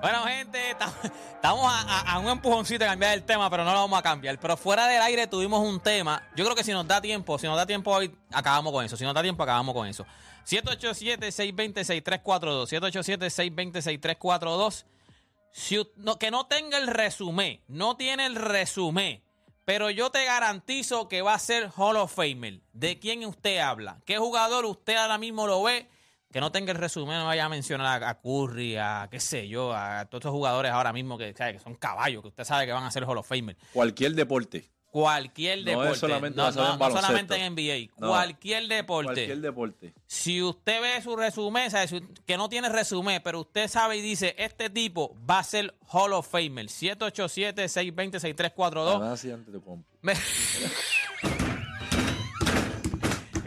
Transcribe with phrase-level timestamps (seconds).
[0.00, 0.70] Bueno, gente,
[1.34, 4.38] estamos a, un empujoncito de cambiar el tema, pero no lo vamos a cambiar.
[4.38, 6.22] Pero fuera del aire tuvimos un tema.
[6.36, 8.96] Yo creo que si nos da tiempo, si nos da tiempo hoy, acabamos con eso.
[8.96, 10.06] Si nos da tiempo, acabamos con eso.
[10.46, 12.68] 787-620-6342.
[13.22, 14.84] 787-620-6342.
[15.50, 19.22] Si u- no- que no tenga el resumen, no tiene el resumen,
[19.64, 22.60] pero yo te garantizo que va a ser Hall of Famer.
[22.72, 23.98] ¿De quién usted habla?
[24.04, 25.88] ¿Qué jugador usted ahora mismo lo ve?
[26.32, 29.46] Que no tenga el resumen, no vaya a mencionar a, a Curry, a qué sé
[29.48, 32.66] yo, a todos estos jugadores ahora mismo que, sabe, que son caballos, que usted sabe
[32.66, 33.56] que van a ser Hall of Famer.
[33.72, 34.68] Cualquier deporte.
[34.90, 35.92] Cualquier No deporte.
[35.92, 37.52] es solamente no, solamente en.
[37.54, 37.92] NBA.
[37.98, 38.08] No.
[38.08, 39.12] Cualquier deporte.
[39.12, 39.94] Cualquier deporte.
[40.06, 44.34] Si usted ve su resumen, sabe, que no tiene resumen, pero usted sabe y dice,
[44.38, 46.66] este tipo va a ser Hall of Famer.
[46.68, 48.98] 787-620-6342.
[48.98, 49.86] Nada así antes de comp.
[50.00, 50.14] Me-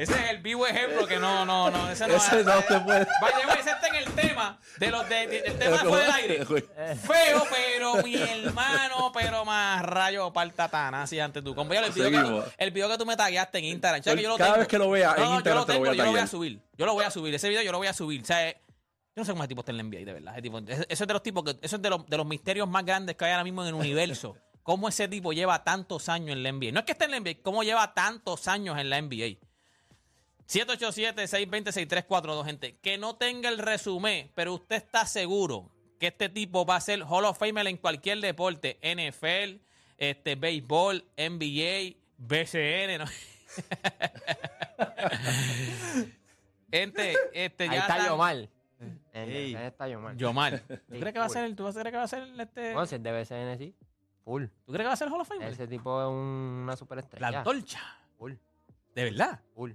[0.02, 1.90] ese es el vivo ejemplo que no, no, no.
[1.92, 3.08] Ese no, Ese no se puede.
[3.22, 6.06] Vaya, güey, ese está en el tema de los de, de- del tema de fuera
[6.06, 6.46] del aire.
[6.96, 11.54] Feo, pero mi hermano, pero más rayo partatana, así antes tú.
[11.56, 12.10] Como ya el, video
[12.46, 14.04] que el video que tú me tagueaste en Instagram.
[14.04, 14.60] ¿sabes que yo lo Cada tengo?
[14.60, 16.04] vez que lo vea en No, Instagram yo lo te lo tengo, voy a yo
[16.06, 16.60] lo voy a subir.
[16.78, 17.34] Yo lo voy a subir.
[17.36, 18.22] Ese video yo lo voy a subir.
[18.22, 18.56] O sea, yo
[19.16, 20.34] no sé cómo ese tipo está en la NBA, de verdad.
[20.34, 22.26] Ese tipo, ese- eso es de los tipos que, eso es de los, de los
[22.26, 24.38] misterios más grandes que hay ahora mismo en el universo.
[24.64, 26.72] Cómo ese tipo lleva tantos años en la NBA.
[26.72, 29.38] No es que esté en la NBA, cómo lleva tantos años en la NBA.
[30.50, 32.76] 787-620-6342, gente.
[32.82, 35.70] Que no tenga el resumen, pero usted está seguro
[36.00, 38.80] que este tipo va a ser Hall of Famer en cualquier deporte.
[38.82, 39.60] NFL,
[39.98, 42.98] este, béisbol, NBA, BCN.
[43.00, 43.06] ¿no?
[46.72, 48.50] gente, este, Ahí está están- Yomar.
[49.14, 49.56] Ey.
[49.56, 50.16] Ahí está Yomar.
[50.16, 50.60] Yomar.
[50.62, 52.24] ¿Tú crees que va a ser el, tú vas a creer que va a ser
[52.24, 52.74] el, este?
[52.74, 53.76] No, si es de BCN, sí.
[54.24, 54.46] Full.
[54.66, 55.52] ¿Tú crees que va a ser Hall of Famer?
[55.52, 56.14] Ese tipo es un-
[56.64, 57.40] una La superestrella.
[57.40, 57.82] antorcha.
[58.18, 58.34] Full.
[58.96, 59.40] De verdad.
[59.56, 59.72] Full.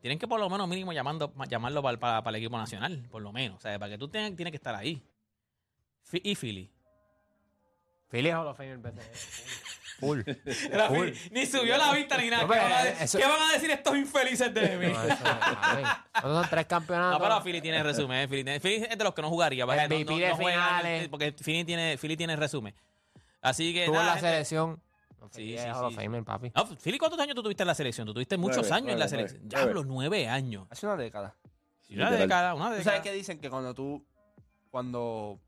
[0.00, 3.06] Tienen que por lo menos mínimo llamando, ma- llamarlo para, para, para el equipo nacional,
[3.10, 3.58] por lo menos.
[3.58, 5.02] O sea, para que tú tengas, tienes que estar ahí.
[6.12, 6.70] Y Philly.
[8.10, 9.00] Philly Hall of Famer BCN.
[10.00, 10.20] Full.
[10.72, 11.08] Era Full.
[11.32, 12.44] Ni subió la vista ni nada.
[12.44, 14.86] No, ¿Qué, van a, eso- qué van a decir estos infelices de mí?
[14.92, 15.16] No, eso
[16.22, 17.18] son tres campeonatos.
[17.18, 18.28] No, pero Philly tiene resumen.
[18.28, 19.64] Philly, tiene- Philly es de los que no jugaría.
[19.64, 19.88] ¿vale?
[19.88, 21.08] No- de no juega, finales.
[21.08, 22.74] Porque Philly tiene, Philly tiene resumen.
[23.42, 23.86] Así que.
[23.86, 24.28] Tuvo nada, la gente.
[24.30, 24.80] selección.
[25.30, 25.96] Sí, sí, Hall of sí.
[26.00, 26.52] Famer, papi.
[26.54, 28.06] No, Philly, ¿cuántos años tú tuviste en la selección?
[28.06, 29.40] Tú tuviste muchos Nueve, años en la nueve, selección.
[29.44, 30.66] nueve, Diablo, nueve años.
[30.70, 31.36] Hace una década.
[31.82, 32.28] Sí, una Literal.
[32.28, 32.84] década, una ¿Tú década.
[32.84, 33.40] sabes qué dicen?
[33.40, 34.04] Que cuando tú,
[34.70, 35.40] cuando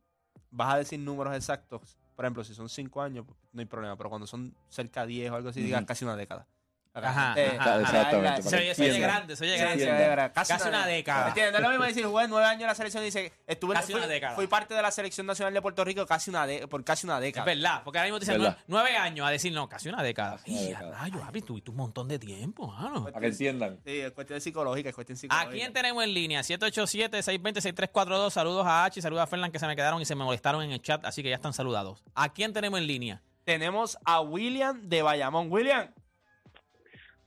[0.51, 4.09] vas a decir números exactos, por ejemplo, si son cinco años, no hay problema, pero
[4.11, 5.87] cuando son cerca de 10 o algo así, digas Ujú.
[5.87, 6.47] casi una década.
[6.93, 9.01] Ajá, Eh, ajá, exactamente, Se oye, se oye entiendan.
[9.01, 10.33] grande, se oye grande.
[10.35, 11.23] Casi una década.
[11.23, 11.53] ¿Me entiendes?
[11.53, 13.93] No es lo mismo decir, jugué nueve años en la selección y dice, estuve, Casi
[13.93, 14.35] fui, una década.
[14.35, 17.17] fui parte de la selección nacional de Puerto Rico casi una de- por casi una
[17.19, 17.45] Es década.
[17.47, 20.33] verdad, porque ahora mismo te dicen nueve, nueve años a decir, no, casi una década.
[20.35, 23.05] A rayos, papi, tuviste un montón de tiempo, mano.
[23.05, 23.79] Para que entiendan.
[23.85, 25.51] Sí, es cuestión psicológica, es cuestión ¿A psicológica.
[25.53, 26.43] quién tenemos en línea?
[26.43, 28.31] 787-620-6342.
[28.33, 30.73] Saludos a H, saludos a Fernan que se me quedaron y se me molestaron en
[30.73, 32.03] el chat, así que ya están saludados.
[32.15, 33.23] ¿A quién tenemos en línea?
[33.45, 35.51] Tenemos a William de Bayamón.
[35.51, 35.89] William.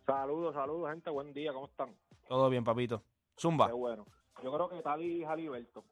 [0.06, 1.10] Saludos, saludos, gente.
[1.10, 1.96] Buen día, ¿cómo están?
[2.28, 3.04] Todo bien, papito.
[3.40, 3.68] Zumba.
[3.68, 4.06] Qué bueno.
[4.44, 5.86] Yo creo que Tali Haliberto,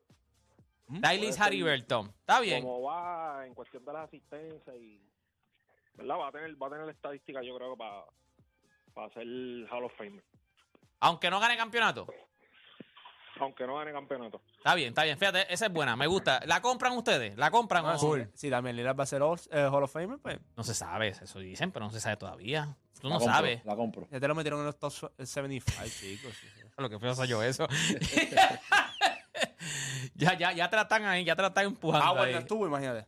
[1.02, 2.08] Tylis Haliburton.
[2.20, 2.62] Está bien.
[2.64, 5.02] como va en cuestión de las asistencias y.
[5.96, 6.16] ¿Verdad?
[6.20, 8.04] Va a tener, va a tener estadística, yo creo, para
[8.94, 9.26] para ser
[9.72, 10.24] Hall of Famer.
[11.00, 12.08] Aunque no gane campeonato.
[13.40, 14.42] Aunque no gane campeonato.
[14.58, 15.18] Está bien, está bien.
[15.18, 16.42] Fíjate, esa es buena, me gusta.
[16.46, 17.38] ¿La compran ustedes?
[17.38, 19.92] ¿La compran Ah, o sí, Si Damian Lillard va a ser All- eh, Hall of
[19.92, 22.76] Famer, pues No se sabe, eso dicen, pero no se sabe todavía.
[23.02, 23.66] Tú La no compro, sabes.
[23.66, 24.08] La compro.
[24.12, 26.34] ya te lo metieron en los top 75, chicos.
[26.78, 27.68] Lo que feo soy yo eso.
[30.16, 32.06] ya, ya, ya tratan ahí, ya tratan empujando.
[32.08, 32.44] Ah, bueno, ahí.
[32.44, 33.08] estuvo, imagínate.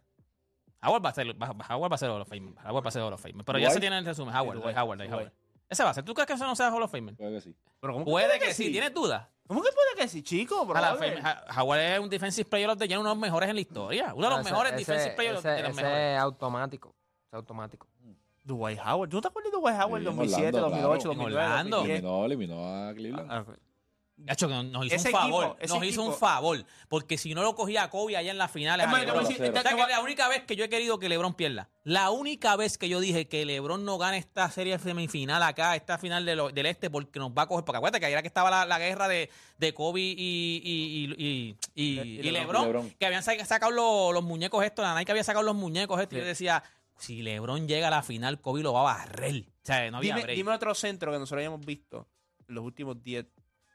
[0.82, 1.28] Howard va a ser,
[1.70, 2.54] Howard va a ser Hall of Famer.
[2.66, 3.46] Howard va a ser Hall of Famer.
[3.46, 4.36] Pero ya se tiene el resumen.
[4.36, 5.32] Howard, Howard, Howard.
[5.70, 6.04] Ese va a ser.
[6.04, 7.16] ¿Tú crees que eso no sea Hall of Famer?
[7.16, 7.56] Creo que sí.
[7.80, 8.72] Pero ¿cómo Puede que sí.
[8.72, 9.28] ¿Tienes dudas?
[9.48, 10.68] ¿Cómo que puede que sí, chico?
[10.76, 13.56] A la Howard es un defensive player of the year, uno de los mejores en
[13.56, 14.14] la historia.
[14.14, 16.14] Uno de los Ese- mejores ese- defensive players ese, de los ese mejores.
[16.16, 16.96] es automático.
[17.28, 17.88] Es automático.
[18.44, 19.10] Dwight Howard.
[19.10, 21.16] ¿Tú no te acuerdas de Dwight Howard Sí, 2007, Orlando, 2008, claro.
[21.18, 21.78] 2009, Orlando.
[21.78, 22.00] 2010?
[22.00, 23.32] Eliminó, eliminó a Cleveland.
[23.32, 23.46] Ah,
[24.28, 25.46] Hacho, que nos- hizo Ese un favor.
[25.60, 26.64] equipo, nos hizo un favor.
[26.88, 28.86] Porque si no lo cogía a Kobe allá en las finales.
[28.88, 29.42] Es a decir.
[29.42, 32.56] O sea, que la única vez que yo he querido que LeBron pierda, la única
[32.56, 36.36] vez que yo dije que LeBron no gane esta serie semifinal acá, esta final de
[36.36, 37.66] lo- del este, porque nos va a coger.
[37.66, 40.62] Porque acuérdate que ahí era que estaba la, la guerra de, de Kobe y, y,
[40.64, 42.90] y, y, y- y Y LeBron, LeBron.
[42.92, 46.18] que habían sa- sacado los, los muñecos estos, la Nike había sacado los muñecos estos,
[46.18, 46.64] y yo decía,
[47.04, 49.46] si LeBron llega a la final, Kobe lo va a barrer.
[49.48, 50.38] O sea, no había dime, break.
[50.38, 52.08] dime otro centro que nosotros hayamos visto
[52.48, 53.26] en los últimos 10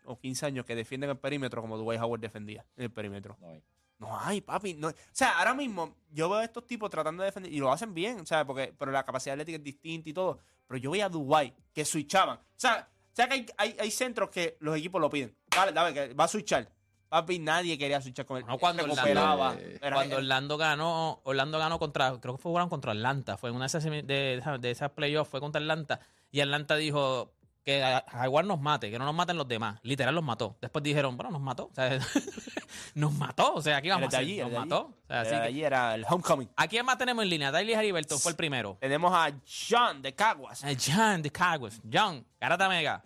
[0.04, 3.36] o 15 años que defienden el perímetro como Dwight Howard defendía en el perímetro.
[3.38, 3.62] No hay.
[3.98, 4.74] No hay, papi.
[4.74, 4.88] No.
[4.88, 7.92] O sea, ahora mismo yo veo a estos tipos tratando de defender y lo hacen
[7.92, 8.46] bien, ¿sabes?
[8.46, 10.38] Porque, pero la capacidad atlética es distinta y todo.
[10.66, 12.38] Pero yo veía a Dubai que switchaban.
[12.38, 15.36] O sea, o sea que hay, hay, hay centros que los equipos lo piden.
[15.54, 16.66] Dale, dale, que va a switchar.
[17.08, 18.44] Papi, nadie quería switchar con él.
[18.46, 19.50] No, cuando recuperaba.
[19.52, 23.48] Orlando- Era- Cuando Orlando ganó, Orlando ganó contra, creo que fue jugaron contra Atlanta, fue
[23.50, 26.00] en una de esas, de, esas- de esas playoffs, fue contra Atlanta,
[26.30, 27.32] y Atlanta dijo
[27.64, 29.78] que Jaguar nos mate, que no nos maten los demás.
[29.82, 30.56] Literal los mató.
[30.60, 31.66] Después dijeron, bueno, nos mató.
[31.66, 31.98] O sea,
[32.94, 33.54] nos mató.
[33.54, 34.68] O sea, aquí vamos a allí, era Nos de allí.
[34.68, 34.82] mató.
[34.86, 36.48] O sea, así Era que- allí era el homecoming.
[36.56, 37.50] ¿A quién más tenemos en línea?
[37.50, 38.78] Daily Heriberto fue el primero.
[38.80, 39.32] Tenemos a
[39.70, 40.64] John de Caguas.
[40.64, 41.80] Eh, John de Caguas.
[41.92, 43.02] John, Garata Mega.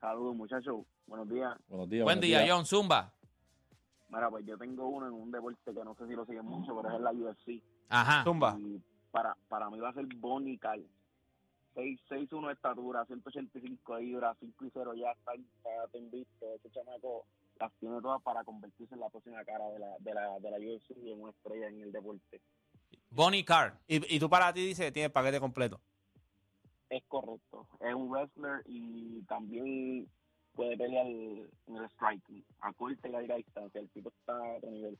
[0.00, 0.84] Saludos, muchachos.
[1.08, 1.56] Buenos días.
[1.68, 2.04] Buenos días.
[2.04, 2.54] Buen buenos día, días.
[2.54, 3.12] John Zumba.
[4.10, 6.76] Mira, pues yo tengo uno en un deporte que no sé si lo siguen mucho,
[6.76, 7.62] pero es en la UFC.
[7.88, 8.24] Ajá.
[8.24, 8.56] Zumba.
[8.58, 10.84] Y para, para mí va a ser Bonnie Cal.
[11.74, 16.46] 6'1 de estatura, 185 libras, 5 y 0 ya está, está invicto.
[16.56, 17.24] Ese chamaco
[17.60, 20.56] las tiene todas para convertirse en la próxima cara de la, de la, de la
[20.58, 22.40] UFC y en una estrella en el deporte.
[23.10, 23.78] Bonnie Carr.
[23.86, 25.80] Y, y tú para ti dices que tiene el paquete completo.
[26.90, 27.66] Es correcto.
[27.80, 30.08] Es un wrestler y también
[30.58, 33.80] puede pelear en el striking, a corta y larga distancia.
[33.80, 34.98] El tipo está a otro nivel.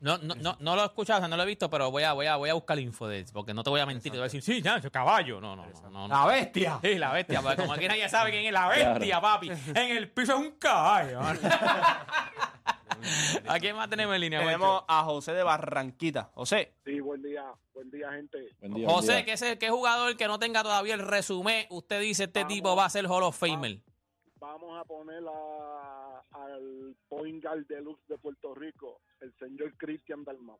[0.00, 2.02] No, no, no, no lo he escuchado, o sea, no lo he visto, pero voy
[2.02, 4.10] a, voy a, voy a buscar info de porque no te voy a mentir.
[4.10, 5.38] Te voy a decir, sí, ya, ese caballo.
[5.38, 5.90] No, no, no.
[5.90, 6.08] no, no.
[6.08, 6.78] La bestia.
[6.82, 9.50] Sí, la bestia, porque como aquí nadie sabe quién es la bestia, papi.
[9.74, 11.20] En el piso es un caballo.
[13.46, 14.40] ¿A quién más tenemos en línea?
[14.40, 16.30] Tenemos a José de Barranquita.
[16.34, 17.44] José, Sí, buen día,
[17.74, 18.38] buen día, gente.
[18.60, 19.24] Buen día, buen José, día.
[19.26, 22.54] que ese qué jugador que no tenga todavía el resumen, usted dice este Vamos.
[22.54, 23.76] tipo va a ser Hall of Famer.
[23.76, 23.93] Vamos
[24.40, 30.58] a poner a- al point guard deluxe de Puerto Rico, el señor Cristian Dalmau.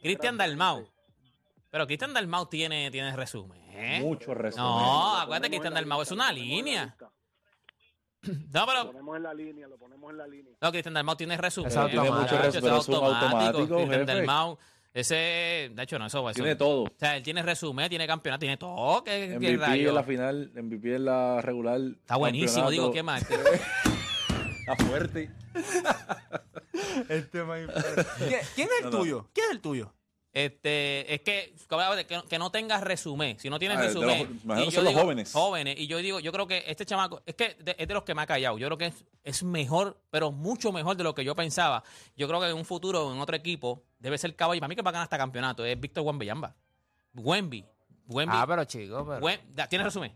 [0.00, 0.88] Cristian Dalmau.
[1.70, 3.60] Pero Cristian Dalmau tiene, tiene resumen.
[3.70, 4.00] ¿eh?
[4.00, 4.64] Mucho resumen.
[4.66, 4.78] No,
[5.16, 6.96] Lo acuérdate, Cristian Dalmau es una lo línea.
[8.20, 10.52] No, Lo pero ponemos en la línea, lo ponemos en la línea.
[10.60, 11.68] no, Cristian Dalmau tiene resumen.
[11.70, 11.78] Es ¿eh?
[11.78, 12.02] automático.
[12.02, 14.06] Tiene mucho resumen, automático, Cristian.
[14.06, 14.58] Dalmau,
[14.94, 16.84] ese, de hecho, no, eso, eso Tiene todo.
[16.84, 19.04] O sea, él tiene resumen, tiene campeonato, tiene todo.
[19.04, 19.54] ¿Qué, MVP
[19.86, 21.80] en la final, MVP en la regular.
[22.00, 23.22] Está buenísimo, digo, ¿qué más?
[24.60, 25.30] Está fuerte.
[27.06, 28.98] ¿Quién, quién es el No, no.
[28.98, 29.30] tuyo?
[29.32, 29.94] ¿Quién es el tuyo?
[30.32, 31.54] Este, es que,
[32.06, 33.38] que, que no tengas resumen.
[33.40, 34.40] Si no tienes Ah, resumen.
[34.44, 35.32] los- yo son los digo, jóvenes.
[35.32, 35.80] Jóvenes.
[35.80, 38.14] Y yo digo, yo creo que este chamaco, es que de- es de los que
[38.14, 38.58] me ha callado.
[38.58, 41.82] Yo creo que es, es mejor, pero mucho mejor de lo que yo pensaba.
[42.14, 44.60] Yo creo que en un futuro, en otro equipo, debe ser caballo.
[44.60, 46.54] Para mí que va a ganar este campeonato es Víctor Wembanyama.
[47.14, 47.64] Wemby.
[48.06, 48.34] Wemby.
[48.36, 49.20] Ah, pero chico, pero.
[49.26, 50.12] Wem- ¿Tienes resumen?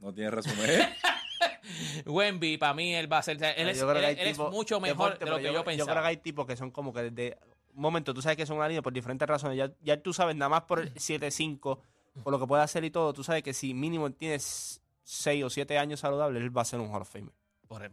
[0.00, 0.58] No tiene resumen.
[2.06, 3.42] Wemby, para mí, él va a ser.
[3.56, 5.36] Él, es, Yo creo que él- hay él es tipos- mucho mejor deporte, de lo
[5.38, 5.90] que yo, Yo pensaba.
[5.92, 7.38] creo que hay tipos que son como que desde
[7.78, 9.56] momento, tú sabes que son línea por diferentes razones.
[9.56, 11.78] Ya, ya tú sabes, nada más por el 7-5,
[12.22, 15.50] por lo que puede hacer y todo, tú sabes que si mínimo tienes 6 o
[15.50, 17.32] 7 años saludables, él va a ser un Hall of Famer.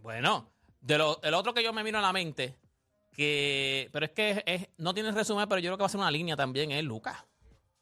[0.02, 0.50] Bueno,
[0.82, 2.56] de lo, el otro que yo me miro a la mente,
[3.14, 6.00] que pero es que es- no tiene resumen, pero yo creo que va a ser
[6.00, 7.18] una línea también, es Lucas.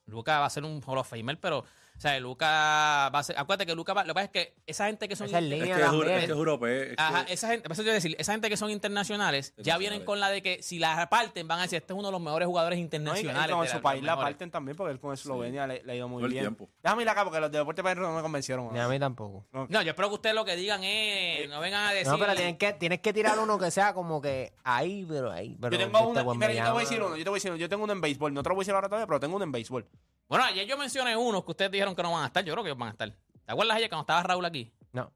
[0.05, 1.63] Lucas va a ser un Hall of Famer, pero,
[1.97, 4.53] o sea, Lucas va a ser, acuérdate que Lucas va, lo que pasa es que
[4.67, 6.09] esa gente que son Esa es es, línea que es, también.
[6.11, 6.83] es que es europeo.
[6.83, 9.61] es Ajá, que- esa gente, por eso a decir, esa gente que son internacionales ya
[9.61, 9.79] Internacionales.
[9.79, 12.11] vienen con la de que si la parten van a decir, este es uno de
[12.11, 13.55] los mejores jugadores No, y- y internacionales.
[13.55, 14.33] con su país la mejores".
[14.33, 16.43] parten también, porque él con Eslovenia le, le ha ido muy Todo bien.
[16.43, 16.69] tiempo.
[16.83, 18.73] Déjame ir acá porque los de deporte país no me convencieron.
[18.73, 19.45] Ni a mí tampoco.
[19.51, 22.07] No, yo espero que ustedes lo que digan es, no vengan a decir...
[22.11, 25.57] No, pero tienes que, tienes que tirar uno que sea como que ahí, pero ahí.
[25.61, 27.37] Pero Yo tengo este uno, mira, yo te voy a decir uno, yo te voy
[27.37, 28.89] a decir uno, yo tengo uno en béisbol, no te lo voy a decir ahora
[28.89, 29.87] todavía, pero tengo uno en béisbol.
[30.27, 32.63] Bueno, ayer yo mencioné unos que ustedes dijeron que no van a estar, yo creo
[32.63, 33.09] que van a estar.
[33.11, 34.71] ¿Te acuerdas ayer cuando estaba Raúl aquí?
[34.91, 35.11] No.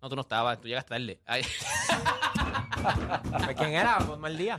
[0.00, 1.20] No, tú no estabas, tú llegaste tarde.
[1.26, 1.42] Ay,
[3.44, 3.98] Pues, ¿Quién era?
[4.06, 4.58] Pues mal día.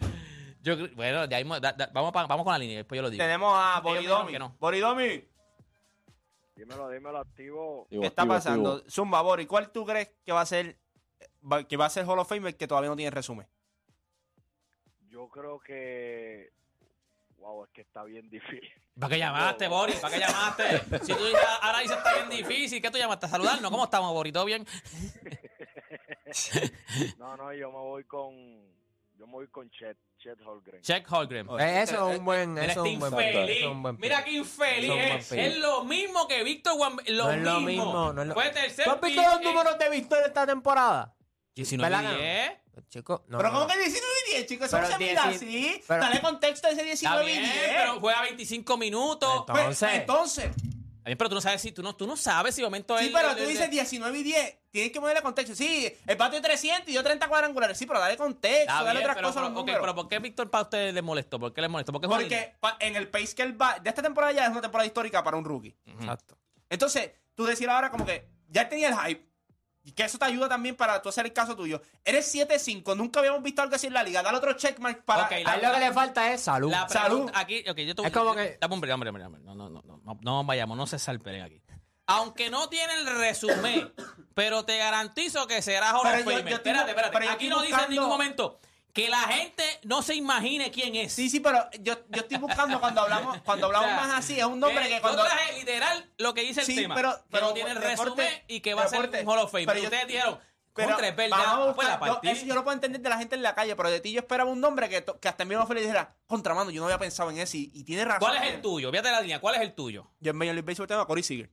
[0.61, 3.01] yo, bueno, de ahí mo- da- da- vamos, pa- vamos con la línea, después yo
[3.03, 3.23] lo digo.
[3.23, 4.31] Tenemos a Ellos me dijeron Boridomi.
[4.33, 4.55] que no.
[4.59, 5.25] Boridomi,
[6.55, 7.87] Dímelo, dímelo, activo.
[7.89, 8.71] ¿qué está activo, pasando?
[8.73, 8.89] activo.
[8.91, 10.77] Zumba, Bori, ¿cuál tú crees que va a ser
[11.49, 13.47] va- que va a ser Hall of Famer que todavía no tiene resumen?
[15.07, 16.51] Yo creo que.
[17.37, 18.69] Wow, es que está bien difícil.
[18.99, 19.95] ¿Para qué llamaste, Boris?
[19.97, 20.79] ¿Para qué llamaste?
[21.05, 23.25] Si tú dices, ahora dices está bien difícil, ¿qué tú llamaste?
[23.27, 23.71] ¿A saludarnos?
[23.71, 24.33] ¿Cómo estamos, Boris?
[24.33, 24.65] ¿Todo bien?
[27.17, 28.33] No, no, yo me voy con.
[29.17, 30.81] Yo me voy con Chet, Chet Holgren.
[30.81, 31.47] Check Holgren.
[31.59, 32.57] Eh, Eso es un buen.
[32.57, 34.03] Eso es un buen eso es un buen pick.
[34.03, 34.91] Mira qué infeliz.
[34.91, 36.95] Es Es, lo mismo que Víctor Juan.
[37.07, 37.85] Lo No es lo mismo.
[37.85, 41.15] mismo, no es lo- Fue tercer ¿Tú has visto los números de victoria esta temporada?
[41.55, 42.21] 19 ¿Verdad que no?
[42.23, 42.51] 10.
[42.87, 43.37] Chico, no.
[43.37, 43.59] pero no.
[43.59, 44.67] ¿cómo que 19 y 10, chicos?
[44.67, 45.83] Eso no se mira 10, así.
[45.87, 47.65] pero- Dale contexto a ese Está 19 y bien, 10.
[47.77, 49.29] pero juega 25 minutos.
[49.47, 50.51] Entonces- Pues, entonces,
[51.05, 53.11] bien, pero tú no sabes si tú no, tú no sabes si momento sí, él-
[53.13, 54.55] pero él- tú él- dices 19 y 10.
[54.71, 55.55] Tienes que ponerle contexto.
[55.55, 57.75] Sí, el patio 300 y yo 30 cuadrangulares.
[57.75, 59.81] Sí, pero dale contexto, dale bien, otras pero, cosas a pero, los ok, números.
[59.81, 61.39] pero ¿por qué Víctor para usted le molestó?
[61.39, 61.91] ¿Por qué le molestó?
[61.91, 64.85] Porque, Porque en el pace que él va, de esta temporada ya es una temporada
[64.85, 65.75] histórica para un rookie.
[65.87, 66.37] Exacto.
[66.69, 69.28] Entonces, tú decir ahora como que ya tenía el hype.
[69.83, 71.81] Y que eso te ayuda también para tú hacer el caso tuyo.
[72.03, 74.21] Eres 7-5, nunca habíamos visto algo así en la liga.
[74.21, 75.23] Dale otro checkmark para.
[75.25, 76.69] Ok, A él lo que le falta es salud.
[76.69, 77.31] La Salud.
[77.33, 79.41] aquí, ok, yo te Es como que- Dame un break, hombre, hombre, hombre.
[79.43, 81.61] No, no, no, no, no, vayamos, no se salperen aquí.
[82.11, 83.93] aunque no tiene el resumen,
[84.33, 87.29] pero te garantizo que será estoy- espérate, espérate.
[87.29, 88.59] Aquí no dice en ningún momento
[88.93, 91.13] que la gente no se imagine quién es.
[91.13, 94.39] Sí, sí, pero yo, yo estoy buscando cuando hablamos, cuando hablamos O sea, más así,
[94.39, 95.23] es un nombre que que cuando.
[95.23, 96.95] Yo traje literal lo que dice el Sí, tema.
[96.95, 99.51] pero- que pero no tiene el resumen y que va a ser un Hall of
[99.51, 99.67] Famer.
[99.67, 100.39] pero Pero yo- ustedes dijeron,
[100.73, 102.31] Pero contra es vamos a verdad, buscar- pues la yo, partida.
[102.31, 104.19] eso yo lo puedo entender de la gente en la calle, pero de ti yo
[104.19, 106.97] esperaba un nombre que, to- que hasta el mismo Feliz dijera, contramano, yo no había
[106.99, 108.19] pensado en ese y, y tiene razón.
[108.29, 108.89] ¿Cuál es el tuyo?
[108.91, 110.07] Fíjate la línea, ¿cuál es el tuyo?
[110.19, 111.49] Yo en Major League Baseball tengo a Corey Seager.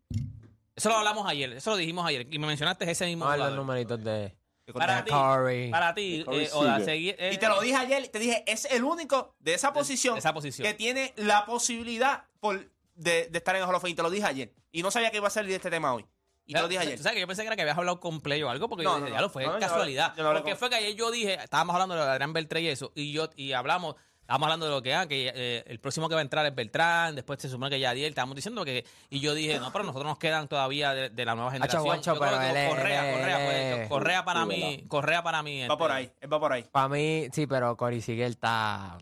[0.77, 2.27] Eso lo hablamos ayer, eso lo dijimos ayer.
[2.31, 4.37] Y me mencionaste ese mismo Vamos a ver los numeritos de,
[4.73, 5.71] Para ti, Curry.
[5.71, 8.83] para ti, eh, Oda, seguir- eh, Y te lo dije ayer, te dije, es el
[8.85, 10.67] único de esa posición, de esa posición.
[10.67, 13.95] que tiene la posibilidad por, de, de estar en el Hall of Fame.
[13.95, 14.53] Te lo dije ayer.
[14.73, 16.05] Y no sabía que iba a salir de este tema hoy.
[16.49, 16.97] Y te lo dije ayer.
[16.97, 18.69] ¿Tú sabes que yo pensé que era que habías hablado con Play o algo?
[18.69, 19.17] Porque No, yo no, dije, no.
[19.17, 20.15] ya lo fue No, yo casualidad.
[20.17, 22.63] yo no hablé porque con- fue que ayer yo dije, estábamos hablando de Adrián Beltrán
[22.63, 25.79] y eso, y yo y hablamos, estábamos hablando de lo que, ah, que eh, el
[25.79, 28.85] próximo que va a entrar es Beltrán, después se supone que Yadiel, estábamos diciendo que,
[29.09, 31.85] y yo dije, no, pero nosotros nos quedan todavía de, de la nueva generación.
[31.85, 33.47] guacho, Yo creo pero que él Correa, él Correa,
[33.79, 34.89] pues, Correa para Sí, mí, ¿verdad?
[34.89, 35.59] Correa para mí.
[35.61, 36.63] Va este, por ahí, él va por ahí.
[36.65, 38.99] Para mí, sí, pero Corey Seager está...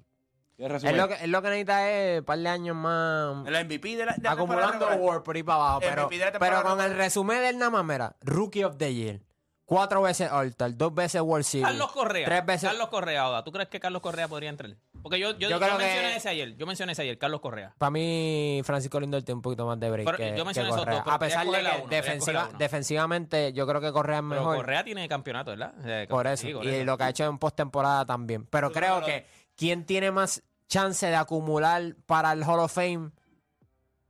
[0.57, 0.97] ¿Qué Es resumen?
[0.99, 4.07] lo, que, es lo que necesita es un par de años más El MVP de
[4.07, 5.81] la, de la acumulando award por ahí para abajo.
[5.81, 9.21] El Pero, pero con el resumen del nada más, mira, Rookie of the Year,
[9.65, 11.67] cuatro veces All-Star, dos veces World Series.
[11.67, 12.27] Carlos Correa.
[12.27, 12.69] Tres veces.
[12.69, 13.43] Carlos Correa, Oda.
[13.43, 14.77] ¿Tú crees que Carlos Correa podría entrar?
[15.05, 16.57] Porque yo, yo, Yo yo creo que- mencioné ese ayer.
[16.57, 17.75] Yo mencioné ese ayer, Carlos Correa.
[17.77, 20.69] Para mí, Francisco Lindor tiene un poquito más de break Pero que, yo que mencioné
[20.71, 20.95] esos Correa.
[20.95, 22.59] dos, pero A pesar de que uno, defensiva- uno.
[22.59, 24.57] defensivamente yo creo que Correa es Pero mejor.
[24.57, 25.75] Correa tiene campeonato, ¿verdad?
[25.85, 26.47] Eh, por eso.
[26.47, 28.47] sí, y lo que ha hecho en postemporada también.
[28.47, 32.61] Pero Yo creo creo que- que quien tiene más chance de acumular para el Hall
[32.61, 33.11] of Fame,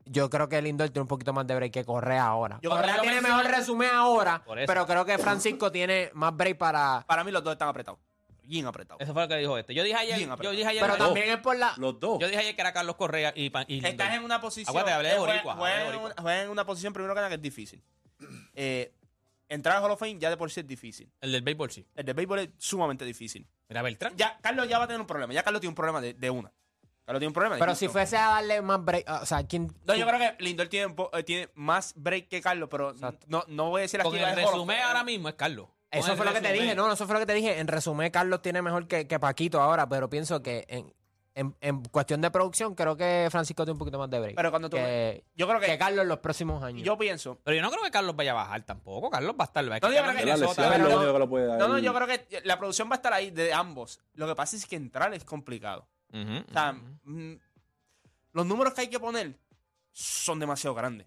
[0.06, 2.58] yo creo que Lindor tiene un poquito más de break que Correa ahora.
[2.62, 4.66] Yo Correa que tiene mencioné- mejor resumen ahora, Por eso.
[4.66, 7.04] pero creo que Francisco tiene más break para...
[7.06, 7.98] Para mí los dos están apretados.
[8.46, 9.00] Bien apretados.
[9.00, 9.74] Eso fue lo que dijo este.
[9.74, 10.56] Yo dije ayer, Bien yo apretado.
[10.56, 11.74] dije ayer, Pero también es por la...
[11.76, 12.18] Los dos.
[12.20, 13.90] yo dije ayer que era Carlos Correa y, y Lindor.
[13.90, 14.68] Estás en una posición.
[14.70, 17.28] Acuérdate, hablé de juega- boricua, juega en una- juega en una posición, primero que nada,
[17.30, 17.82] que es difícil.
[18.54, 18.92] Eh,
[19.48, 21.10] entrar al Hall of Fame ya de por sí es difícil.
[21.20, 21.86] El del béisbol sí.
[21.94, 23.46] El de béisbol es sumamente difícil.
[23.68, 24.14] Mira, Beltrán.
[24.16, 25.32] Ya, Carlos ya va a tener un problema.
[25.32, 26.52] Ya Carlos tiene un problema de, de una.
[27.04, 27.56] Carlos tiene un problema.
[27.56, 29.70] de Pero si fuese a darle más break, o sea, ¿quién...
[29.84, 32.94] No, yo creo que Lindor tiene, eh, tiene más break que Carlos, pero
[33.26, 34.08] no, no voy a decir aquí.
[34.08, 35.68] Con el resumen ahora mismo es Carlos.
[35.98, 37.58] Eso fue lo que te dije, no, eso fue lo que te dije.
[37.58, 40.92] En resumen, Carlos tiene mejor que, que Paquito ahora, pero pienso que en,
[41.34, 44.36] en, en cuestión de producción, creo que Francisco tiene un poquito más de break.
[44.36, 44.76] Pero cuando tú.
[44.76, 45.78] que, Yo creo que que.
[45.78, 46.82] Carlos en los próximos años.
[46.84, 47.38] Yo pienso.
[47.42, 49.10] Pero yo no creo que Carlos vaya a bajar tampoco.
[49.10, 49.64] Carlos va a estar.
[49.64, 50.62] No, que yo creo Minnesota-
[51.68, 54.00] no- yo creo que la producción va a estar ahí de ambos.
[54.14, 55.88] Lo que pasa es que entrar es complicado.
[56.48, 56.72] O sea,
[57.02, 57.34] mm,
[58.32, 59.36] los números que hay que poner
[59.92, 61.06] son demasiado grandes.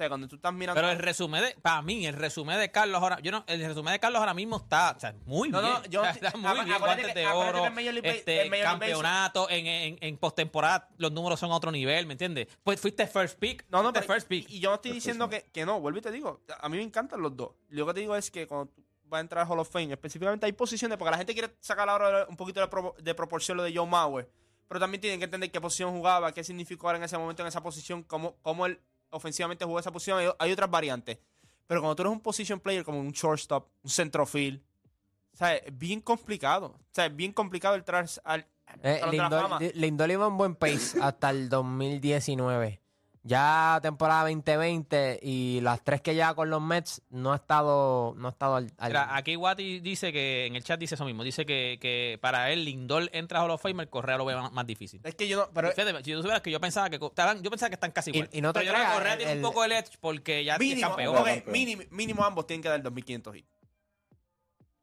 [0.00, 0.80] Sea, cuando tú estás mirando.
[0.80, 3.92] Pero el resumen de, para mí, el resumen de Carlos ahora, yo no, el resumen
[3.92, 5.74] de Carlos ahora mismo está, o sea, muy No, bien.
[5.74, 7.66] no, yo- O sea, está muy bien, guantes de oro,
[8.02, 12.48] este, League campeonato, en, en, en postemporada los números son a otro nivel, ¿me entiendes?
[12.64, 14.48] Pues fuiste first pick, No, no, pero, first pick.
[14.48, 16.68] y, y yo no estoy First diciendo que, que no, vuelvo y te digo, a
[16.70, 17.50] mí me encantan los dos.
[17.68, 19.92] Lo que te digo es que cuando tú vas a entrar al Hall of Fame,
[19.92, 23.58] específicamente hay posiciones, porque la gente quiere sacar ahora un poquito de, pro- de proporción
[23.58, 24.30] lo de Joe Mauer,
[24.68, 27.48] pero también tienen que entender qué posición jugaba, qué significó ahora en ese momento en
[27.48, 28.80] esa posición, cómo, cómo él
[29.10, 31.18] ofensivamente jugó esa posición, hay, hay otras variantes.
[31.66, 34.60] Pero cuando tú eres un position player como un shortstop, un centrofield,
[35.32, 36.66] o sea, es bien complicado.
[36.66, 38.46] O sea, es bien complicado entrar al,
[38.82, 42.80] Eh, Lindor, Lindor iba en buen pace hasta el 2019.
[43.22, 48.28] Ya temporada 2020 y las tres que lleva con los Mets no ha estado, no
[48.28, 51.22] ha estado al, al- Mira, aquí Wati dice que, en el chat dice eso mismo,
[51.22, 54.34] dice que, que para él Lindor entra a Hall of Fame, el Correa lo ve
[54.36, 55.02] más, más difícil.
[55.04, 57.50] Es que yo no, pero Fíjate, si tú supieras que yo pensaba que estaban, yo
[57.50, 58.30] pensaba que están casi Y- igual.
[58.32, 60.42] y no te Pero yo creo que Correa el- tiene un poco el edge porque
[60.42, 61.42] ya es mínimo, campeón.
[61.48, 63.48] mínimo, mínimo ambos tienen que dar 2.500 hits.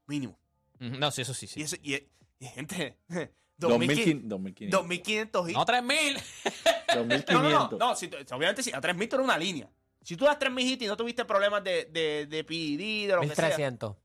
[0.05, 0.37] Mínimo.
[0.79, 1.61] No, sí, eso sí, Y, sí.
[1.63, 1.95] eso, y,
[2.39, 2.97] y, gente,
[3.57, 4.29] 2500.
[4.29, 5.41] 2.500 2500.
[5.43, 5.57] 2.500 hits.
[5.57, 6.13] No, 3000.
[6.15, 7.79] No, no, no, 2500.
[7.79, 9.69] no, si, obviamente sí, a 3.000 tú eres una línea.
[10.03, 13.21] Si tú das 3.000 hits y no tuviste problemas de, de, de PED, de lo
[13.21, 13.45] que sea.
[13.47, 13.95] 1300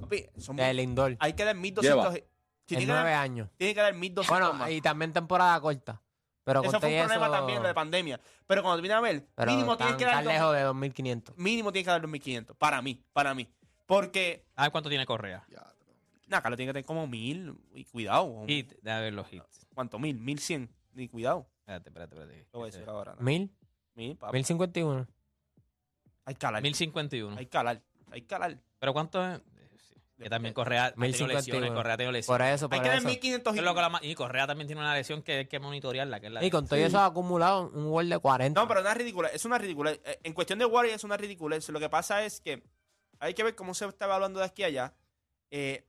[0.00, 1.16] papi, son- de Lindor.
[1.20, 2.16] hay que dar 1.200 Lleva.
[2.16, 2.24] hits.
[2.66, 3.48] Si en tiene, que nueve dar, años.
[3.56, 4.70] tiene que dar 1.200 Bueno, más.
[4.70, 6.02] y también temporada corta.
[6.44, 8.20] Pero Eso fue un problema eso- también, lo de pandemia.
[8.46, 10.54] Pero cuando tú vienes a ver, Pero mínimo tan, tienes que dar tan dos- lejos
[10.56, 11.36] de 2500.
[11.38, 12.56] mínimo tienes que dar 2.500.
[12.56, 13.48] Para mí, para mí.
[13.86, 15.44] Porque, A ver cuánto tiene Correa.
[16.28, 18.44] Nada, Carlos tiene que tener como 1.000 y cuidado.
[18.46, 19.66] Hit, déjame ver los hits.
[19.74, 19.98] ¿Cuánto?
[19.98, 20.68] 1.000, 1.100.
[20.96, 21.46] Y cuidado.
[21.60, 22.46] Espérate, espérate, espérate.
[22.52, 23.14] Lo voy a decir ahora.
[23.14, 23.20] ¿no?
[23.22, 23.50] 1000,
[23.94, 24.32] Mil, papi.
[24.34, 25.06] 1051.
[26.24, 26.62] Hay que calar.
[26.62, 27.36] 1051.
[27.38, 27.82] Hay que calar.
[28.10, 28.58] Hay que calar.
[28.78, 29.38] Pero cuánto es.
[29.38, 29.42] Eh.
[30.18, 31.36] Que también Correa ha tenido 1051.
[31.60, 31.70] lesiones.
[31.78, 32.54] Correa ha tenido Por lesiones.
[32.54, 33.08] eso, por Hay que dar eso.
[33.08, 33.64] 1.500 Eso es hits.
[33.64, 36.26] lo que la ma- y Correa también tiene una lesión que hay que monitorearla, que
[36.26, 36.82] es la Y con todo Sí.
[36.84, 38.60] eso acumulado un gol de 40.
[38.60, 39.28] No, pero es ridícula.
[39.28, 39.92] Es una ridícula.
[39.92, 41.56] Eh, En cuestión de Warriors es una ridícula.
[41.68, 42.64] Lo que pasa es que
[43.20, 44.94] hay que ver cómo se está evaluando de aquí a allá.
[45.50, 45.84] Eh,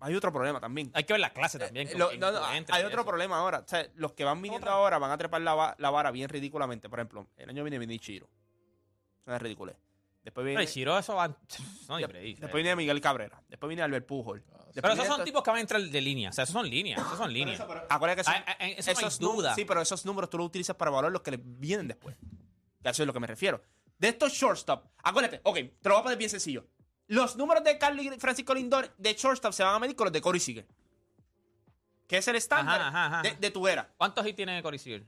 [0.00, 0.90] hay otro problema también.
[0.94, 1.88] Hay que ver la clase también.
[1.88, 3.04] Eh, lo- no, no, hay otro eso.
[3.04, 3.58] problema ahora.
[3.60, 4.76] O sea, los que van viniendo Otra.
[4.76, 6.88] ahora van a trepar la, la vara bien ridículamente.
[6.88, 8.28] Por ejemplo, el año viene viene Ichiro.
[9.26, 9.74] Una ridícula.
[10.22, 11.28] Después viene, Pero Ichiro, eso va.
[11.88, 12.38] No hay de- break.
[12.38, 13.42] después viene Miguel Cabrera.
[13.48, 14.40] Después viene Albert Pujol.
[14.40, 16.30] Después Pero esos son esto- tipos que van a entrar de línea.
[16.30, 17.00] O sea, esos son líneas.
[17.00, 17.60] Esos son líneas.
[17.88, 19.54] Acuérdate que son- Ah, ah, ah, eso no hay esos nú- duda.
[19.54, 22.16] Sí, pero esos números tú los utilizas para evaluar los que vienen después.
[22.84, 23.62] A eso es lo que me refiero.
[23.98, 26.64] De estos shortstop, acuérdate, ok, te lo voy a poner bien sencillo.
[27.10, 30.12] Los números de Carlos y Francisco Lindor de shortstop se van a medir con los
[30.12, 30.64] de Corey Seager.
[32.06, 33.22] Que es el estándar.
[33.24, 33.88] De, de tu era.
[33.96, 35.04] ¿Cuántos hits tiene Corey Seager?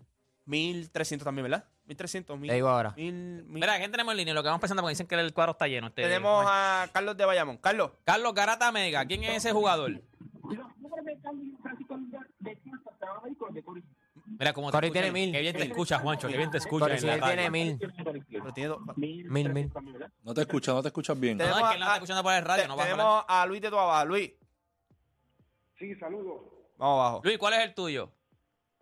[0.46, 1.64] 1300 también, ¿verdad?
[1.86, 2.48] 1300, mil.
[2.48, 2.92] Te digo ahora.
[2.96, 4.34] mil- mil- Mira, ¿quién tenemos en línea?
[4.34, 5.86] Lo que vamos pensando porque dicen que el cuadro está lleno.
[5.88, 7.56] Este- Tenemos a Carlos de Bayamón.
[7.58, 9.04] Carlos, Carlos Garata Mega.
[9.04, 10.00] ¿Quién es ese jugador?
[14.38, 15.32] Mira cómo te Corey escucha tiene el- mil.
[15.32, 16.28] Qué bien te escucha, Juancho.
[16.28, 16.84] Qué bien te escucha.
[16.86, 17.78] Corey en la Seager tiene mil.
[18.30, 19.70] pero tiene dos- Mil, mil.
[20.22, 21.36] No te escuchas, no te escuchas bien.
[21.38, 22.62] No, Tenemos es que él no a- está escuchando por el radio.
[22.62, 22.96] te- No va a hablar.
[23.06, 24.04] tenemos a Luis de Tuabaja.
[24.04, 24.32] Luis,
[25.78, 26.42] Sí, saludos.
[26.76, 27.20] vamos abajo.
[27.24, 28.12] Luis, ¿cuál es el tuyo?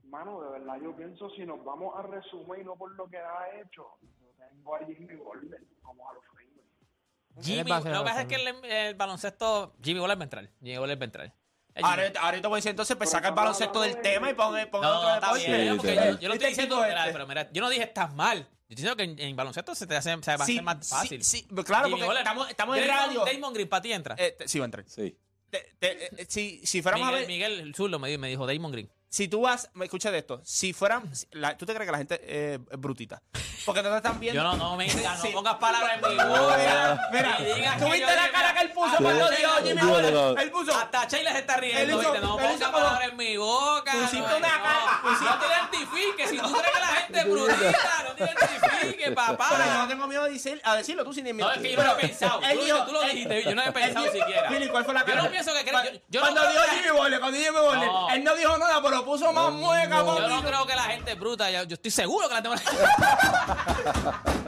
[0.04, 3.16] Mano, de verdad, yo pienso si nos vamos a resumir y no por lo que
[3.16, 7.46] ha hecho, yo tengo a Jimmy Golden como a los Rangers.
[7.46, 9.72] Jimmy, va a ser lo que pasa es que el, el baloncesto.
[9.82, 10.48] Jimmy Waller va a entrar.
[10.60, 11.32] Jimmy Waller va a entrar.
[11.72, 12.16] Es Ahora, Jimmy.
[12.20, 14.88] ahorita voy a decir, entonces, pues saca el baloncesto del tema y pon, pon No,
[14.98, 15.46] otro no, está deporte.
[15.46, 15.70] bien.
[15.70, 16.74] Sí, porque te- yo, yo lo ¿Viste estoy diciendo.
[16.76, 17.12] tipo mira, este?
[17.12, 18.48] pero mira, yo no dije estás mal.
[18.70, 20.88] Yo estoy diciendo que en, en baloncesto se te hace, se va a hacer más
[20.88, 21.24] fácil.
[21.24, 23.24] Sí, sí, claro, porque estamos, estamos en Damon- radio.
[23.24, 24.14] Damon Green para ti entra.
[24.16, 24.84] Eh, te- sí, va a entrar.
[24.88, 25.16] Sí.
[25.50, 28.70] Te- te- eh, si, si fuéramos Miguel, a ver, Miguel el me, me dijo Damon
[28.70, 28.88] Green.
[29.08, 31.98] si tú vas, me escucha de esto, si fueran, la- tú te crees que la
[31.98, 33.20] gente eh, es brutita,
[33.64, 34.42] porque no te están viendo.
[34.42, 37.08] Yo no, no digas, no pongas palabras en mi boca.
[37.12, 39.50] mira, ¿tú viste yo la cara que él puso cuando dijo
[39.92, 40.12] Waller?
[40.12, 40.36] no.
[40.36, 42.02] Él puso, Hasta Sheila se está riendo.
[42.20, 43.92] No pongas palabras en mi boca.
[43.92, 46.30] Pusiste no, una cara, No te identifiques.
[46.30, 49.46] Si tú crees que la gente es brutita, no te identifiques, papá.
[49.50, 51.48] pero yo no tengo miedo a, decir, a decirlo, tú sin miedo.
[51.48, 52.40] No, es que yo no lo he pensado.
[52.86, 54.48] Tú, lo dijiste, yo no he pensado siquiera.
[54.70, 55.22] ¿cuál fue la Yo cara?
[55.22, 58.10] no pienso que creo- Cuando- yo- yo dijo Jimmy Waller, cuando dijo Jimmy No.
[58.10, 61.18] él no dijo nada, pero puso más mueca, Yo no creo que la gente es
[61.18, 61.50] bruta.
[61.50, 62.54] Yo, yo estoy seguro que la tengo.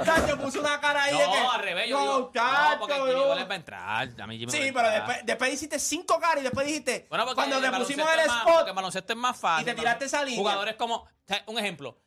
[0.05, 1.41] Cacho, puso una cara ahí de que.
[1.43, 1.89] No, al revés.
[1.89, 4.09] Yo no, digo, no, chacho, porque Jimmy va a entrar.
[4.21, 7.07] A mí Jimmy Sí, pero a después, después hiciste cinco caras y después dijiste.
[7.09, 8.55] Bueno, porque cuando el le pusimos baloncesto el es más- spot.
[8.57, 9.63] porque el baloncesto es más fácil.
[9.69, 10.39] y te tiraste esa línea.
[10.41, 11.99] Jugadores como, o sea, un ejemplo,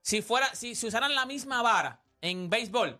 [0.00, 2.98] si fuera, si, si usaran la misma vara en béisbol,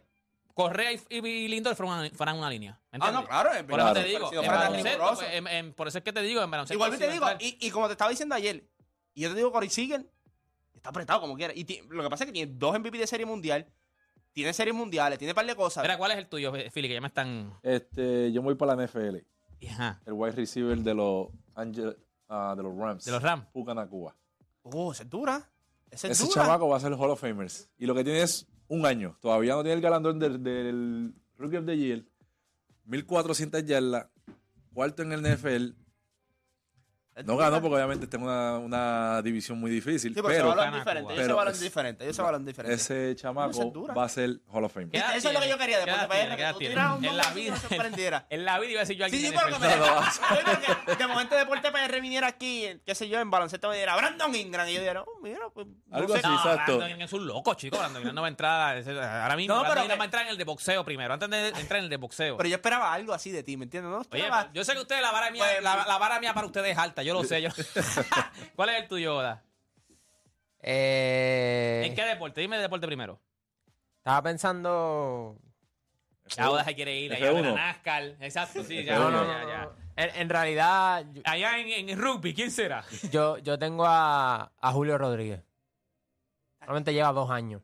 [0.55, 2.73] Correa y, y Lindor fueran una, fueran una línea.
[2.93, 3.29] ¿me Ah, no, entiendes?
[3.29, 3.53] claro.
[3.55, 6.21] es Por eso te digo, en baloncesto, pues, en- en- por eso es que te
[6.21, 6.75] digo, en baloncesto.
[6.75, 7.43] Igual sí te va a digo, entrar.
[7.49, 8.69] y, y como te estaba diciendo ayer,
[9.15, 10.05] y yo te digo, Corey Seager
[10.83, 11.55] está apretado como quiera.
[11.55, 13.65] Y lo que pasa es que tiene dos MVP de serie mundial,
[14.33, 15.85] tiene series mundiales, tiene un par de cosas.
[15.85, 16.89] Mira, ¿cuál es el tuyo, Philly?
[16.89, 17.55] Que ya me están...
[17.63, 19.19] Este, yo me voy para la NFL.
[19.71, 21.97] Ajá, El wide receiver de los Angel,
[22.29, 23.05] ah, de los Rams.
[23.05, 23.47] de los Rams.
[23.53, 24.17] Puka Nakua.
[24.63, 25.49] Oh, esa es dura.
[25.89, 26.43] Esa es Ese dura.
[26.43, 27.69] chamaco va a ser Hall of Famers.
[27.79, 29.17] Y lo que tiene es un año.
[29.21, 32.05] Todavía no tiene el galardón del, del Rookie of the Year.
[32.87, 34.07] 1400 yardas.
[34.75, 35.77] Cuarto en el NFL.
[37.25, 40.15] No ganó porque obviamente está en una, una división muy difícil.
[40.15, 41.33] Sí, pero, ese pero balón es Cana, diferente.
[41.35, 42.09] Balón es es- diferente.
[42.09, 42.75] Ese balón es diferente.
[42.75, 44.91] ese chamaco va a ser Hall of Famer.
[44.91, 46.29] ¿Qué edad Eso es lo que yo quería ¿Qué después edad de tiene?
[46.31, 46.75] PR, ¿Qué edad que tú tiene?
[46.75, 48.27] tiras un En la vida, sorprendiera.
[48.31, 49.17] en la vida iba a decir yo aquí.
[49.17, 50.67] Sí, sí, tiene pero que perfecto.
[50.67, 53.95] me porque de momento Deporte PR viniera aquí, qué sé yo, en baloncesto me diera
[53.97, 54.67] Brandon Ingram.
[54.69, 55.67] Y yo diría, oh, mira, pues.
[55.67, 56.21] no Algo sé.
[56.21, 56.29] así.
[56.29, 56.77] No, exacto.
[56.79, 57.77] Brandon Ingram es un loco, chico.
[57.79, 58.77] Brandon Ingram no va a entrar.
[59.23, 61.13] Ahora mismo, No, Brandon Ingram va a entrar en el de boxeo primero.
[61.13, 62.37] Antes de entrar en el de boxeo.
[62.39, 63.91] Pero yo esperaba algo así de ti, ¿me entiendes?
[63.91, 64.51] No Oye, esperaba.
[64.55, 67.02] yo sé que ustedes la vara mía, Pues, la vara mía para ustedes es alta,
[67.03, 67.43] yo lo sé.
[67.43, 67.49] Yo.
[68.57, 69.43] ¿Cuál es el tuyo, Oda?
[70.61, 72.41] Eh, ¿En qué deporte?
[72.41, 73.21] Dime de deporte primero.
[73.99, 75.37] Estaba pensando.
[76.37, 77.39] Ya Oda se quiere ir allá F1.
[77.39, 78.03] a la NASCAR.
[78.21, 79.01] Exacto, sí, ya, F1.
[79.01, 79.71] No, no, ya, no, ya.
[79.97, 82.85] En, en realidad, yo, Allá en, en el rugby, ¿quién será?
[83.11, 85.43] yo, yo tengo a, a Julio Rodríguez.
[86.61, 87.63] Solamente lleva dos años.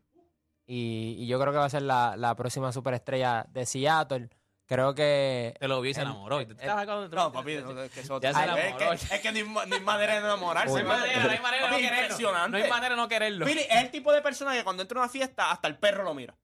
[0.67, 4.29] Y, y yo creo que va a ser la, la próxima superestrella de Seattle.
[4.69, 5.55] Creo que.
[5.59, 6.43] Te lo vi y se El- enamoró.
[6.43, 8.77] ¿Y tú el- estabas con- No, papi, no, es que eso Ya se es, enamoró.
[8.79, 10.69] que, es que ni, ni manera de enamorarse.
[10.69, 10.89] No hay Uy.
[10.89, 12.03] manera, no hay manera de no Papi, quererlo.
[12.03, 12.59] impresionante.
[12.59, 13.47] No hay manera de no quererlo.
[13.47, 16.13] Es el tipo de persona que cuando entra a una fiesta, hasta el perro lo
[16.15, 16.37] mira.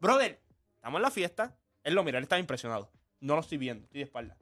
[0.00, 0.40] Brother,
[0.76, 2.90] estamos en la fiesta, él lo mira, él está impresionado.
[3.20, 4.36] No lo estoy viendo, estoy de espalda.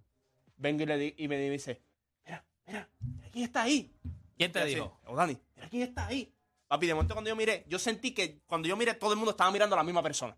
[0.56, 1.82] Vengo y, le di- y me dice,
[2.24, 3.92] mira, mira, mira quién está ahí.
[4.36, 5.00] ¿Quién te Y así, dijo?
[5.06, 6.32] "Oh, Dani, mira quién está ahí.
[6.68, 9.32] Papi, de momento cuando yo miré, yo sentí que cuando yo miré, todo el mundo
[9.32, 10.36] estaba mirando a la misma persona.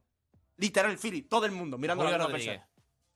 [0.57, 2.69] Literal, Philly, todo el mundo mirando a la persona.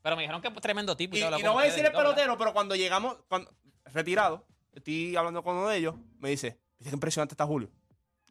[0.03, 1.16] Pero me dijeron que es tremendo tipo.
[1.16, 3.53] Y, y con no voy a ustedes decir el y pelotero, pero cuando llegamos, cuando,
[3.87, 7.70] retirado, estoy hablando con uno de ellos, me dice, ¿viste qué impresionante está Julio?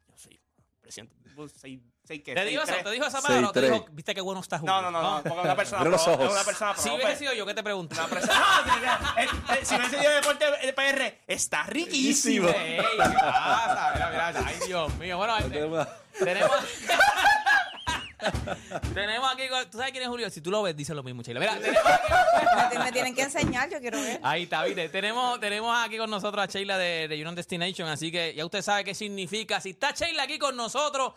[0.08, 0.40] Yo sí,
[0.76, 1.16] impresionante.
[1.34, 2.72] Vos, seis- seis qué, ¿Te dijo eso?
[2.82, 4.74] ¿Te dijo esa palabra o te dijo, viste qué bueno está Julio?
[4.74, 6.26] No, no, no, no, porque una persona los ojos.
[6.26, 6.82] es una persona pro.
[6.82, 7.04] Si pues.
[7.04, 7.94] hubiese sido yo, ¿qué te pregunto?
[7.94, 12.48] Una persona- Ah, eh, eh, si hubiese sido deporte de PR, está riquísimo.
[12.48, 13.92] Ey, ¿qué pasa?
[13.94, 15.16] Mira, mira, ay, Dios mío.
[15.18, 15.86] Bueno, eh,
[16.18, 16.50] tenemos...
[18.94, 19.42] tenemos aquí...
[19.70, 20.30] ¿Tú sabes quién es Julio?
[20.30, 21.40] Si tú lo ves, dice lo mismo, Sheila.
[21.40, 22.78] Mira, tenemos aquí...
[22.78, 24.20] Me, tienen que enseñar, yo quiero ver.
[24.22, 24.88] Ahí está, viste.
[24.88, 28.62] Tenemos, tenemos aquí con nosotros a Sheila de, de Union Destination, así que ya usted
[28.62, 29.60] sabe qué significa.
[29.60, 31.12] Si está Sheila aquí con nosotros,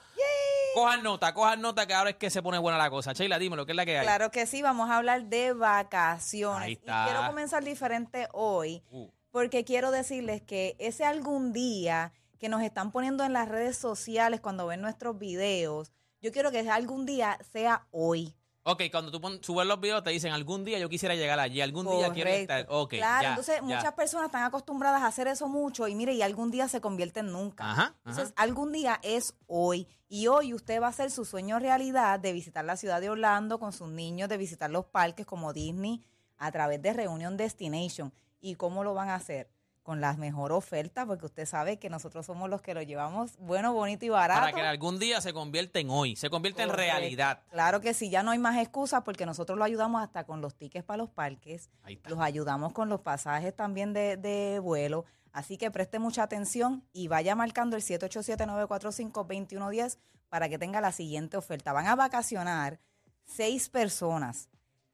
[0.74, 3.12] Cojan nota, cojan nota que ahora es que se pone buena la cosa.
[3.12, 4.06] Sheila, dime lo que es la que hay.
[4.06, 6.62] Claro que sí, vamos a hablar de vacaciones.
[6.62, 9.10] Ahí Y quiero comenzar diferente hoy Uh.
[9.32, 14.40] porque quiero decirles que ese algún día que nos están poniendo en las redes sociales
[14.40, 18.36] cuando ven nuestros videos, yo quiero que algún día sea hoy.
[18.64, 21.62] Ok, cuando tú pon- subes los videos te dicen algún día yo quisiera llegar allí,
[21.62, 22.68] algún día quiero estar.
[22.70, 23.62] Ok, claro, ya, entonces ya.
[23.64, 27.22] muchas personas están acostumbradas a hacer eso mucho y mire, y algún día se convierte
[27.22, 27.72] en nunca.
[27.72, 28.44] Ajá, Entonces, ajá.
[28.44, 29.88] algún día es hoy.
[30.08, 33.60] Y hoy usted va a hacer su sueño realidad de visitar la ciudad de Orlando
[33.60, 36.04] con sus niños, de visitar los parques como Disney
[36.38, 38.14] a través de Reunion Destination.
[38.40, 39.50] ¿Y cómo lo van a hacer?
[39.84, 43.74] Con las mejor ofertas, porque usted sabe que nosotros somos los que lo llevamos bueno,
[43.74, 44.42] bonito y barato.
[44.42, 47.42] Para que algún día se convierta en hoy, se convierta en realidad.
[47.50, 50.54] Claro que sí, ya no hay más excusas porque nosotros lo ayudamos hasta con los
[50.56, 51.72] tickets para los parques,
[52.06, 55.06] los ayudamos con los pasajes también de, de vuelo.
[55.34, 59.98] Así que preste mucha atención y vaya marcando el 787-945-2110
[60.30, 61.74] para que tenga la siguiente oferta.
[61.74, 62.80] Van a vacacionar
[63.24, 64.51] seis personas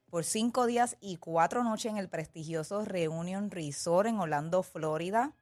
[0.09, 5.33] por cinco días y cuatro noches en el prestigioso Reunion Resort en Orlando, Florida.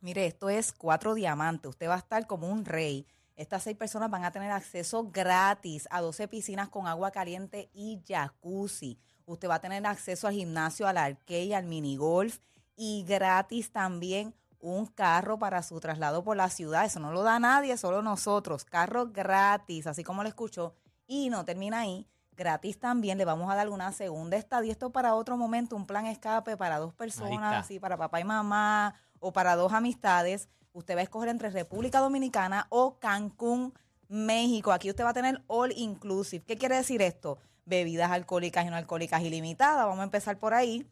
[0.00, 1.70] Mire, esto es cuatro diamantes.
[1.70, 3.06] Usted va a estar como un rey.
[3.36, 8.00] Estas seis personas van a tener acceso gratis a 12 piscinas con agua caliente y
[8.06, 8.98] jacuzzi.
[9.26, 12.38] Usted va a tener acceso al gimnasio, al arcade, al minigolf
[12.76, 16.84] y gratis también un carro para su traslado por la ciudad.
[16.84, 18.64] Eso no lo da nadie, solo nosotros.
[18.64, 20.74] Carro gratis, así como lo escuchó.
[21.06, 22.06] Y no termina ahí.
[22.36, 24.72] Gratis también le vamos a dar una segunda estadía.
[24.72, 28.94] Esto para otro momento, un plan escape para dos personas, así para papá y mamá
[29.18, 30.48] o para dos amistades.
[30.72, 33.74] Usted va a escoger entre República Dominicana o Cancún,
[34.08, 34.72] México.
[34.72, 36.44] Aquí usted va a tener all inclusive.
[36.44, 37.38] ¿Qué quiere decir esto?
[37.64, 39.84] Bebidas alcohólicas y no alcohólicas ilimitadas.
[39.84, 40.88] Vamos a empezar por ahí.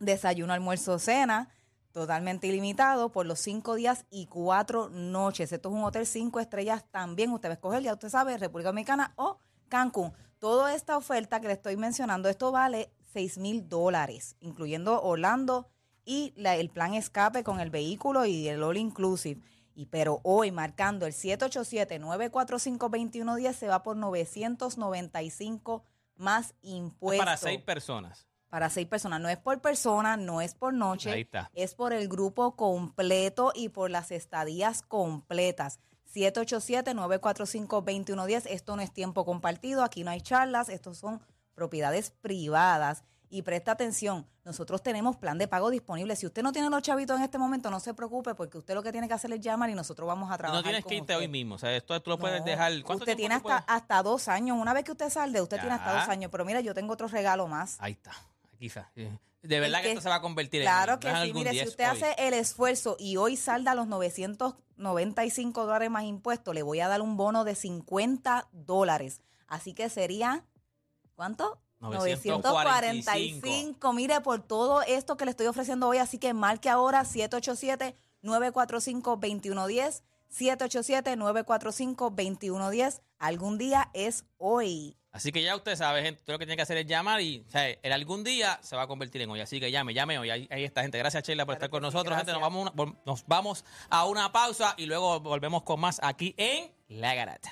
[0.00, 1.48] Desayuno, almuerzo, cena,
[1.92, 5.52] totalmente ilimitado por los cinco días y cuatro noches.
[5.52, 7.30] Esto es un hotel cinco estrellas también.
[7.32, 9.38] Usted va a escoger, ya usted sabe, República Dominicana o
[9.68, 10.12] Cancún.
[10.38, 15.68] Toda esta oferta que le estoy mencionando, esto vale 6 mil dólares, incluyendo Orlando
[16.04, 19.40] y la- el plan escape con el vehículo y el all inclusive.
[19.74, 25.84] Y pero hoy marcando el 787-945-2110 se va por 995
[26.16, 27.24] más Es impuestos.
[27.24, 28.26] para seis personas.
[28.48, 29.20] Para seis personas.
[29.20, 31.10] No es por persona, no es por noche.
[31.12, 31.50] Ahí está.
[31.54, 35.78] Es por el grupo completo y por las estadías completas.
[36.14, 38.42] 787-945-2110.
[38.46, 41.22] Esto no es tiempo compartido, aquí no hay charlas, estos son
[41.54, 43.02] propiedades privadas.
[43.30, 46.16] Y presta atención, nosotros tenemos plan de pago disponible.
[46.16, 48.82] Si usted no tiene los chavitos en este momento, no se preocupe, porque usted lo
[48.82, 50.64] que tiene que hacer es llamar y nosotros vamos a trabajar.
[50.64, 51.24] No tienes con que irte usted.
[51.24, 51.56] hoy mismo.
[51.56, 52.72] O sea, esto tú lo puedes dejar.
[52.82, 54.56] ¿Cuánto Usted tiene hasta, hasta dos años.
[54.58, 56.30] Una vez que usted salde, usted tiene hasta dos años.
[56.30, 57.76] Pero mira, yo tengo otro regalo más.
[57.80, 58.12] Ahí está.
[58.54, 58.90] Aquí está.
[59.42, 60.98] De verdad que, que- esto se va a convertir Claro en.
[61.00, 61.90] que no es sí, mire, si usted hoy.
[62.02, 67.00] hace el esfuerzo y hoy salda los 995 dólares más impuestos, le voy a dar
[67.02, 69.22] un bono de 50 dólares.
[69.46, 70.44] Así que sería,
[71.14, 71.60] ¿cuánto?
[71.80, 72.48] 945.
[72.48, 73.92] 945.
[73.92, 80.02] Mire, por todo esto que le estoy ofreciendo hoy, así que marque ahora 787-945-2110.
[80.30, 83.00] 787-945-2110.
[83.18, 84.94] Algún día es hoy.
[85.10, 87.44] Así que ya usted sabe, gente, usted lo que tiene que hacer es llamar y,
[87.48, 89.40] o sea, el algún día se va a convertir en hoy.
[89.40, 90.30] Así que llame, llame hoy.
[90.30, 90.98] Ahí, ahí está, gente.
[90.98, 92.16] Gracias, Sheila, por Claro estar con nosotros.
[92.16, 96.34] gente, nos vamos, una- nos vamos a una pausa y luego volvemos con más aquí
[96.36, 97.50] en La Garata.